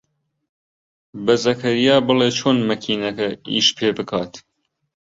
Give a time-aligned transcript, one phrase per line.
[1.25, 4.33] بە زەکەریا بڵێ چۆن مەکینەکە ئیش پێ بکات.